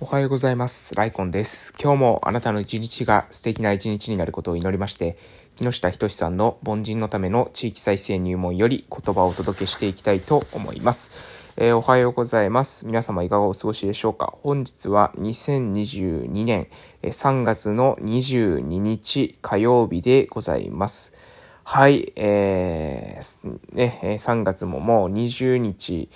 [0.00, 0.94] おはようございます。
[0.94, 1.74] ライコンです。
[1.76, 5.18] 今日もあなたの一日が素敵な一日になることを祈りまして、
[5.56, 11.10] 木下仁さんの凡人のための地域再生入門より言葉をお届けしていきたいと思います。
[11.56, 12.86] えー、おはようございます。
[12.86, 14.34] 皆様いかがお過ごしでしょうか？
[14.40, 16.68] 本日は2022年
[17.02, 21.16] 3月の22日火曜日でございます。
[21.70, 26.08] はい、えー、ね、3月ももう20日、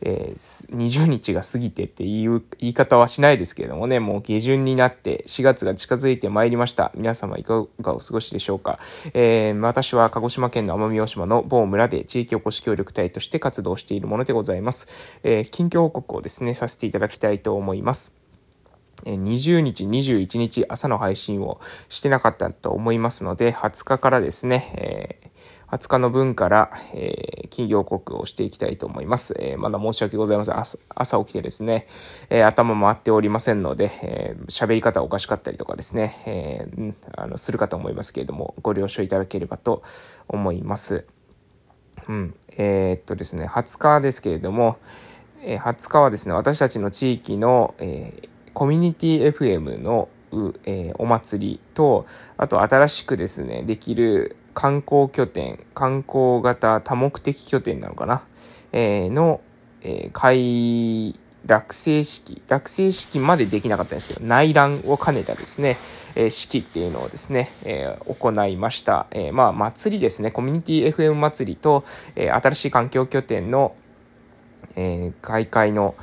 [0.00, 6.90] えー、20日が過ぎてっていう言い方はしないですけれどもね、もう下旬になって4月が近づいてまいりました。
[6.96, 8.80] 皆様いかがお過ごしでしょうか。
[9.14, 14.88] えー、私は鹿児島県の奄美大島の某村で地域おこし協力隊として活動しているものでございます。
[15.22, 18.25] えー、近況報告をですね、させていただきたいと思います。
[19.04, 29.34] 20日、21日朝の配信をしてなかったと思いますので、20日からですね、えー、20日の分から、えー、企業告をしていきたいと思います。
[29.38, 30.56] えー、まだ申し訳ございません。
[30.94, 31.86] 朝起きてですね、
[32.30, 39.82] えー、頭回っておりませんので、え、喋り方おかしかったりとかですね、えー、あの、するかと思いますけれども、ご了承いただければと
[40.28, 41.04] 思います。
[42.08, 42.34] うん。
[42.56, 44.78] え、っとですね、20日ですけれども、
[45.42, 50.08] え、20日はですね、私たちの地域の、えー、コミュニティ FM の、
[50.64, 52.06] えー、お祭りと、
[52.38, 58.24] あと新しくですね、できる観光拠点、観光型多目的拠点なのかな、
[58.72, 59.42] えー、の、
[59.82, 61.12] えー、開、
[61.44, 65.76] 落成式、落成式までできなかったんですけど、内覧を兼ねたですね、
[66.14, 69.06] えー、式っていうのをですね、えー、行いました。
[69.10, 73.74] えー、まあ、祭りですね、コミュニティ FM 祭りと、え、新しい環境拠点の、
[74.76, 75.94] えー、開会の、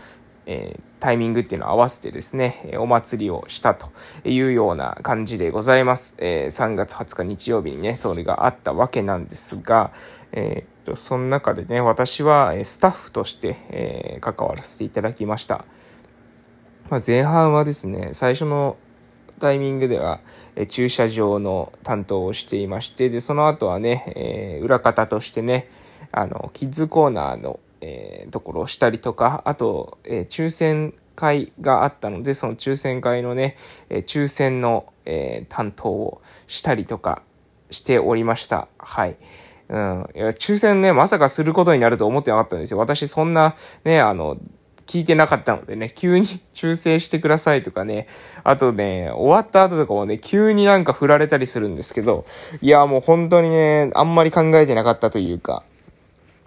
[0.45, 3.91] え、タイミングっていうのを合わせてですね、お祭りをしたと
[4.23, 6.15] いうような感じでございます。
[6.19, 9.91] え、3月20日日曜日にね、それがあったわけなんですが、
[10.31, 15.65] えー、っと、その中でね、私はスタッフとして、え、関わらせていただきました。
[16.89, 18.77] まあ、前半はですね、最初の
[19.39, 20.21] タイミングでは、
[20.55, 25.69] え駐車場の担当をしていまして、で、その後はね、え裏方としてね、
[26.11, 33.57] あの、キッズコーナーのえー、ところをしたりとか、あと、えー、抽選会があったので、その抽選会のね、
[33.89, 37.21] えー、抽選の、え、担当をしたりとか
[37.69, 38.69] しておりました。
[38.77, 39.17] はい。
[39.67, 40.09] うん。
[40.15, 42.77] いや、抽選ね、まさかすることになると思ってなかったんですよ。
[42.77, 44.37] 私、そんな、ね、あの、
[44.85, 48.07] 聞いてなかったのでね、急に 抽選してくださいとかね、
[48.43, 52.25] あとね、終わった後とかもね、急になんか振られたりするんですけど、
[52.61, 55.63] いや、もう本当にね、あんまり考えてなかったというか、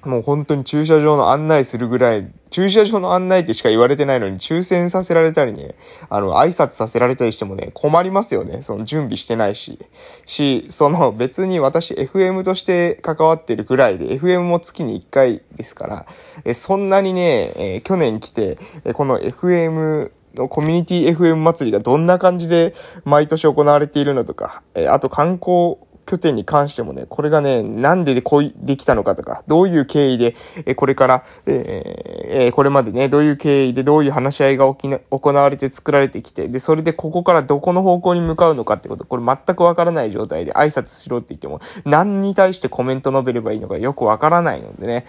[0.06, 5.74] もう本当に駐車場の案内するぐらい、駐車場の案内ってしか言われてないのに、抽選させられたりね、
[6.08, 8.62] あの、挨拶させられたりしてもね、困りますよね。
[8.62, 9.78] その準備してないし。
[10.24, 16.06] し、その別に私 FM として関わってるぐらいで、FM も月に1回ですから、
[16.44, 22.74] えそんなにね、え去年来て、えこの FM のコミュニティ FM 祭りがどんな感じで
[23.04, 45.06] 毎年行われているのとか、えあと観光拠点に関してもね、これがね、なんででこうできたのかとか、どういう経緯で、えこれから、えー、これまでね、どういう経緯でどういう話し合いが起きな、行われて作られてきて、で、それでここからどこの方向に向かうのかってこと、これ全くわからない状態で挨拶しろって言っても、何に対してコメント述べればいいのかよくわからないのでね、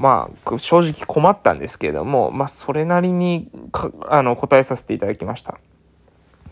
[0.00, 3.48] まあ、正直困ったんですけれども、まあ、それなりに
[4.08, 5.58] あの、答えさせていただきました。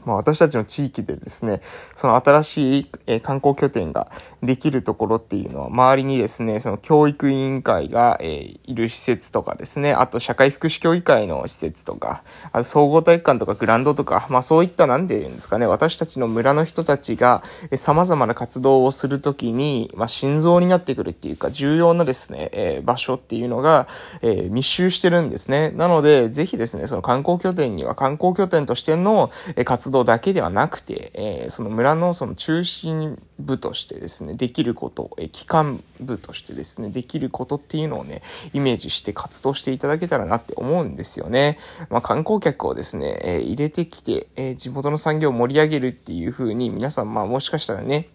[0.08, 1.60] まあ、私たちの地域でですね、
[1.94, 4.10] その新しい、え観光拠点が
[4.42, 23.88] できるところっていうのは、周りにですね、その教育委員会が、えいる施設とかですね、あと社会福祉協議会の施設とか、あと総合体育館とかグランドとか、まあそういったなんて言うんですかね、私たちの村の人たちが、え様々な活動をするときに、まあ心臓になってくるっていうか、重要なですね、え場所っていうのが、
[24.22, 25.70] え密集してるんですね。
[25.72, 38.22] なので、ぜひですね、その観光拠点には観光拠点としての、え活動動だけではなくて、えー、その村のその中心部としてですね、できること、えー、機関部としてですね、できることっていうのをね、
[38.52, 41.58] イメージして活動していただけたらなって思うんですよね。
[41.90, 48.08] まあ、観光客をですね、えー、入れてきて、え地元の産業を盛り上げるっていう風に皆さん、まあもしかしたらね、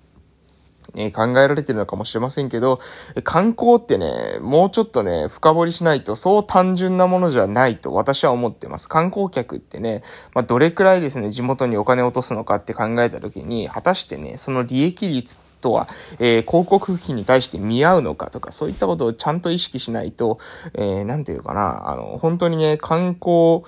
[0.95, 2.80] え考えられてるのかもしれませんけど、
[3.24, 4.12] 観光ってね、
[4.42, 8.88] もうちょっとね、深掘りしないとそう単純なものじゃないと私は思ってます。
[8.88, 10.04] 観光客ってね、
[10.34, 15.88] まあ、どれくらいですね、地元にお金を落とすのかって考えた時に、果たしてね、その利益率とは、
[16.19, 20.38] えー、広告費に対して見合うのかとか、そういったことをちゃんと意識しないと、
[20.74, 23.63] えー、なんていうかな、あの、本当にね、観光、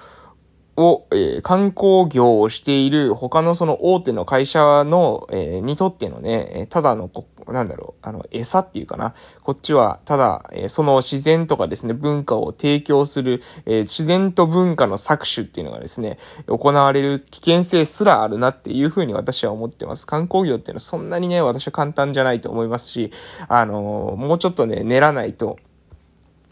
[0.77, 9.13] を、えー、観光業をしている他のその大手の会社の、えー、にとってのね、ただのこ、なんだろう、あの、餌っていうかな。
[9.43, 16.17] こっちは、ただ、えー、その自然とかですね、文化を提供する、えー、自然と文化の搾取っていうのがですね、
[16.47, 20.07] 行われる危険性すらあるなっていうふうに私は思ってます。
[20.07, 23.11] 観光業っていうのはそんなにね、私は簡単じゃないと思いますし、
[23.47, 25.57] あの、もうちょっとね、練らないと、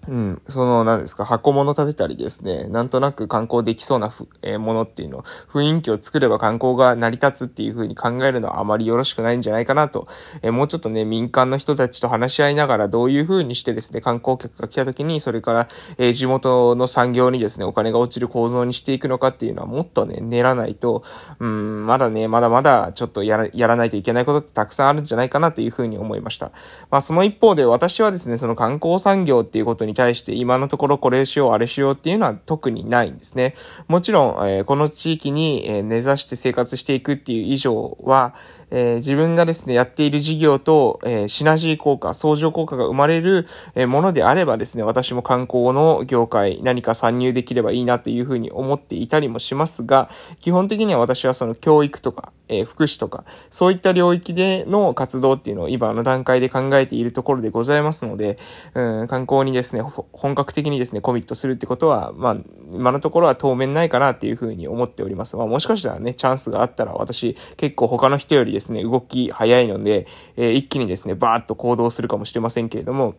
[0.08, 10.08] うん、その、何ですか、箱物立てたりですね、なんとなく観光できそうなふ、えー、ものっていうの、雰囲気を作れば観光が成り立つっていう風に考えるのはあまりよろしくないんじゃないかなと、
[10.42, 15.68] えー、もうちょっとね、民間の人たちと話し合いながらどういう風にしてですね、観光客が来た時に、それから、
[15.98, 21.04] えー、地元の産業にですね、お金が落ちる構造にしていくのかっていうのはもっとね、練らないと、
[21.40, 26.52] うん、まだね、まだまだちょっとやら、やらないといけないことってたくさんあるんじゃないかなという風に思いました。
[26.92, 33.56] まあ、その一方で私はですね、その観光産業っていうことに対して今のところこれしよう、あれしようっていうのは特にないんですね。
[33.88, 38.36] もちろん、えー、この地域に、えー、根ざして生活していくっていう以上は、
[38.71, 58.38] えー、自分がですね、やっている事業と、えー、シナジー効果、相乗効果が生まれる、えー、ものであればですね、私も観光の業界、何か参入できればいいなというふうに思っていたりもしますが、基本的には私はその教育とか、え福祉とか、そういった領域での活動っていうのを今の段階で考えているところでございますので、
[58.74, 59.81] うん、観光にですね、
[60.12, 62.38] 本格的にですね、コミットするってことは、まあ、
[62.74, 65.38] 今のところは当面ないかなっていうふうに思っております。
[65.38, 70.07] まあ、もしかしたらね、チャンスがあったら私、結構他の人よりですね、動き早いので、
[70.38, 73.15] えー、一気にですね、バーッと行動するかもしれませんけれども、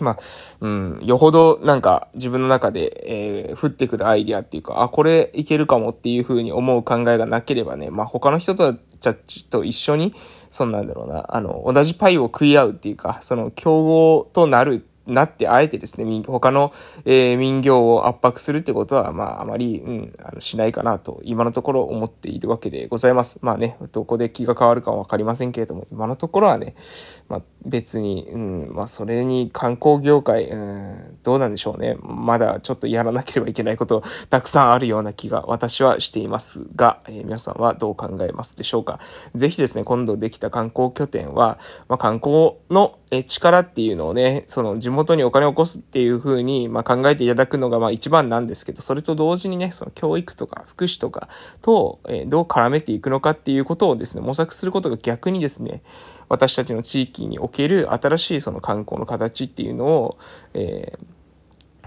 [0.00, 0.18] まあ、
[0.60, 8.74] うん、よほどなんか自分の中で、えー、降ってくるアイディアっていうか、あ、これいけるかもっていう風に思う考えがなければね、まあ他の人た
[9.14, 10.14] ちと一緒に、
[10.48, 16.72] そんなんだろうな、あの、同じパイを食い合うっていうか、その競合となるなって、あえてですね、他の、
[17.04, 23.38] えー、民業を圧迫するってことは、まあ、あまり、うん、あのしないかなと、今のところ思っているわけでございます。
[23.42, 26.74] まあね、どこで気が変わるかはわかりませんけれども、今のところはね、
[27.28, 31.96] まあ、別に、うん、まあ、それに観光業界、うん、どうなんでしょうね。
[32.02, 39.00] まだちょっとやらなければいけないこと、たくさんあるような気が私はしていますが、えー、皆さんはどう考えますでしょうか。
[39.34, 41.58] ぜひですね、今度できた観光拠点は、
[41.88, 51.28] まあ、観光の力っていうのをね、その地元にお金を起こすっていう風に、まあ、考えていただくのがまあ一番なんですけど、それと同時にね、その教育とか福祉とか
[51.62, 55.82] と、えー、どう絡めていくのかっていうことをですね、模索することが逆にですね、
[56.28, 60.18] 私たちの地域における新しいその観光の形っていうのを、
[60.54, 61.14] えー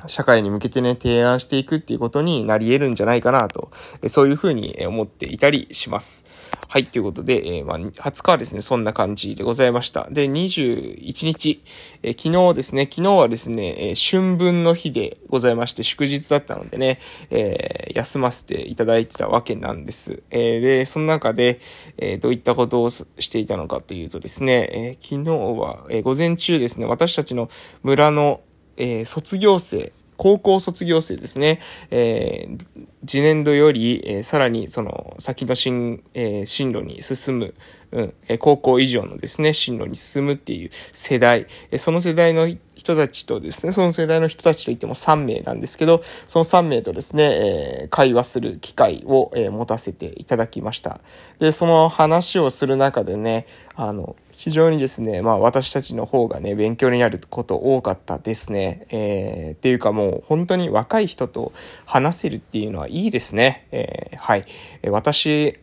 [0.06, 3.72] 社会に向けてね、提案していくっていうことになり得るんじゃないかなと、
[4.10, 6.26] そういうふうに思っていたりします。
[6.70, 10.10] はい、ということで、えー、まあ、20日はですね、そんな感じでございました。
[10.12, 11.64] で、21日、
[12.04, 17.00] えー、昨日ですね、昨日はですね、えー、春分の日でございまして、祝日だったのでね、
[17.32, 20.24] え休ませていただいてたわけなんです。
[20.30, 21.62] えで、その中で、
[21.98, 27.50] えどういったことをしていたのかというとですね、え昨日は、え午前中ですね、私たちの
[27.82, 28.42] 村の
[28.78, 31.62] え、卒業生、高校卒業生ですね、
[31.92, 37.54] えー、次年度より、えー、さらにその先の進,、えー、進路に進む、
[37.92, 51.00] うんえ高校以上のですね、進路に進むっていう世代、えその世代の人たちとですね、その世代の人たちといっても3名なんですけど、その3名とですね、え会話する機会を、え持たせていただきました。
[51.40, 58.86] で、その話をする中でね、あの、非常にですね、まあ私たちの方がね、勉強になること多かったですね。
[58.92, 61.52] えー、っていうかもう本当に若い人と
[61.86, 63.68] 話せるっていうのはいいですね。
[63.72, 64.46] えー、はい。
[64.92, 65.58] 私、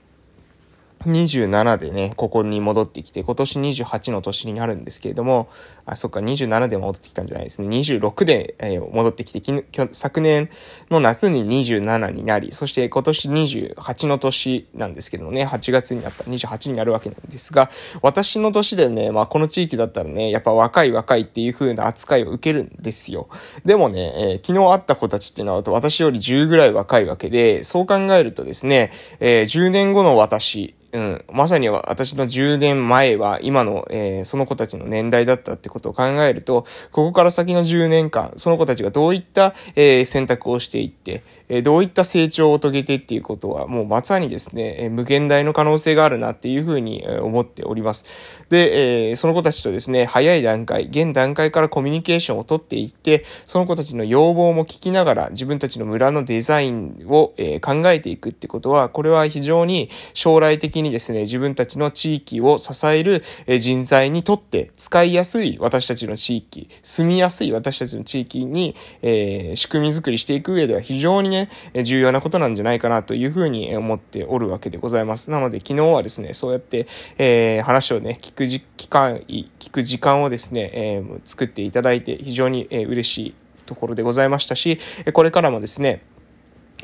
[1.02, 5.48] 27でね、ここに戻ってきて、今年28の年になるんですけれども、
[5.86, 7.68] あ、そっか、27で戻ってきたんじゃないですね。
[7.68, 10.48] 26で、えー、戻ってきて、昨年
[10.90, 17.70] の夏に27になり、そして今年28の年なんですけどもね、8月になった28になるわけなんですが、
[18.02, 23.28] 私の年でね、まあこの地域だったらね、やっぱ若い若いっていう風な扱いを受けるんですよ。
[23.64, 36.62] でもね、えー、昨日会った子たちっていうのは私より10ぐらい若いわけで、そう考えるとですね、えー、10年後の私、うん、まさに私の10年前は今の、えー、その子たちの年代だったってことを考えると、
[36.92, 48.04] ここから先の10年間、その子たちがどういった、え、選択をしていって、えどういった成長を遂げてっていうことは、もうまさにですね、え無限大の可能性があるなっていうふうに思っております。
[48.48, 63.22] で、えその子たちとですね、早い段階、現段階からコミュニケーションをとっていって、その子たちの要望も聞きながら、自分たちの村のデザインを、え考えていくってことは、これは非常に将来的にですね、自分たちの地域を支える
[63.60, 71.50] 人材にとって使いやすい私たちの地域、住みやすい私たちの地域に、え、仕組みづくりしていく上では非常にね、
[71.82, 75.30] 重要なことなんじゃないかなというふうに思っておるわけでございます。
[75.30, 76.86] なので昨日はですね、そうやって、
[77.18, 83.34] えー、話をね、聞くじ、機会、聞く時間をですね、えー、作っていただいて非常に、えー、嬉しい
[83.66, 84.78] ところでございましたし、
[85.12, 86.02] これからもですね、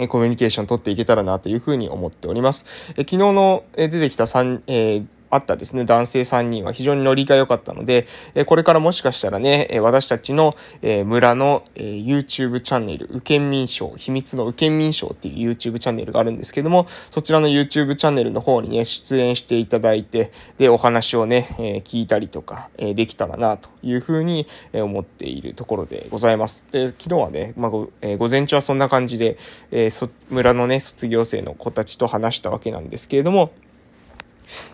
[0.09, 2.64] コミュニケーション取っていけたらなというふうに思っております。
[2.97, 26.67] え昨日の出てきた3、えーあったですね、男性3人は非常にノリが良かったので、えこれからもしかしたらね、え私たちのえ村のえ YouTube チャンネル、右県民賞、秘密の右県民賞っていう YouTube チャンネルがあるんですけども、そちらの YouTube チャンネルの方にね、出演していただいて、で、お話をね、え聞いたりとか、えできたらなというふうに思っているところでございます。
[26.73, 27.89] で、昨日はね、まあ、午
[28.29, 29.39] 前中はそんな感じで、
[29.71, 29.91] え
[30.29, 33.53] 村のね、卒業生の子たちと話したわけなんですけれども、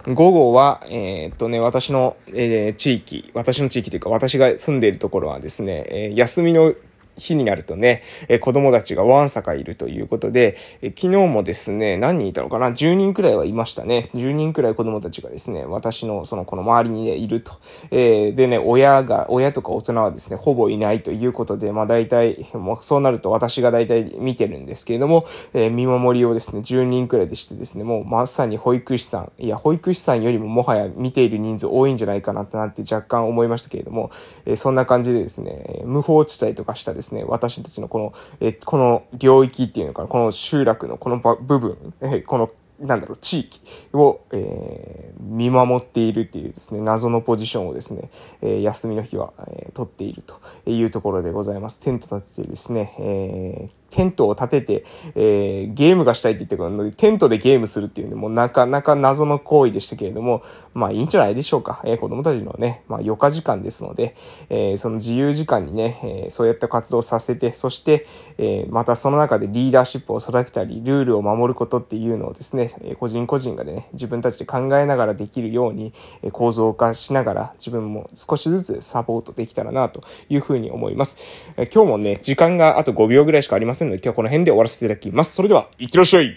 [0.06, 6.72] 午後は、えー、っとね、私の、えー、地域、私の地域というか私が住んでいるところはですね、えー、休みの
[7.16, 14.10] 日になるとね、え子供たちがわんさかいるということで、え昨日もですね、何人いたのかな ?10 人くらいはいましたね。
[14.14, 17.52] 10人くらい子供たちがですね、私のそのこの周りに、ね、いると。
[17.90, 34.10] えー、でね、親が、親とか大人はですね、ほぼいないということで、まあ大体、もうそうなると私が大体見てるんですけれども、えー、見守りをですね、10人くらいでしてですね、もうまさに保育士さん、いや、保育士さんよりももはや見ている人数多いんじゃないかなってなって若干思いましたけれども、
[34.44, 43.60] えー、そんな感じでですね、無法地帯とかしたですね、ですね私たちのこの、えこの領域っていうのかな、この集落のこの部分、えこのなんだろう、地域
[43.94, 48.10] を、えー、見守っているっていうですね、謎のポジションをですね、
[48.42, 50.36] えー、休みの日は、えー、取っていると
[50.70, 51.80] いうところでございます。
[51.80, 54.84] テント立ててですね、えー、テントを立てて、
[55.14, 60.42] えー、ゲームがしたいって言ってくるので、テントでゲームするっていうね、もうなかなか謎の行為でしたけれども、
[60.74, 61.80] まあいいんじゃないでしょうか。
[61.86, 64.14] えー、子供たちのね、まあ余暇時間ですので、
[64.50, 68.04] えー、その自由時間にね、えー、そうやった活動をさせて、そして、
[68.36, 81.16] えー、またその中でリーダーシップを育てたり、ルールを守ることっていうのをですね、え個人個人がね、自分たちで考えながらできるように、え構造化しながら自分も少しずつサポートできたらなというふうに思います。
[81.56, 85.34] え今日もね、時間があと5秒ぐらいしかありませんので、今日はこの辺で終わらせていただきます。
[85.34, 86.26] それでは、いってらっしゃい